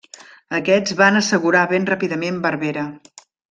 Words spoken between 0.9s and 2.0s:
van assegurar ben